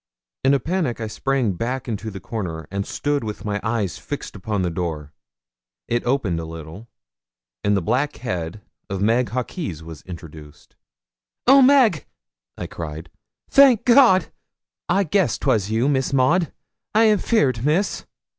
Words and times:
In 0.43 0.55
a 0.55 0.59
panic 0.59 0.99
I 0.99 1.05
sprang 1.05 1.51
back 1.53 1.87
into 1.87 2.09
the 2.09 2.19
corner, 2.19 2.67
and 2.71 2.87
stood 2.87 3.23
with 3.23 3.45
my 3.45 3.59
eyes 3.61 3.99
fixed 3.99 4.35
upon 4.35 4.63
the 4.63 4.71
door. 4.71 5.13
It 5.87 6.03
opened 6.05 6.39
a 6.39 6.45
little, 6.45 6.87
and 7.63 7.77
the 7.77 7.83
black 7.83 8.15
head 8.15 8.61
of 8.89 8.99
Meg 9.03 9.29
Hawkes 9.29 9.83
was 9.83 10.01
introduced. 10.07 10.75
'Oh, 11.45 11.61
Meg!' 11.61 12.07
I 12.57 12.65
cried; 12.65 13.11
'thank 13.51 13.85
God!' 13.85 14.31
'I 14.89 15.03
guessed'twas 15.03 15.69
you, 15.69 15.87
Miss 15.87 16.11
Maud. 16.13 16.51
I 16.95 17.03
am 17.03 17.19
feared, 17.19 17.63
Miss.' 17.63 18.05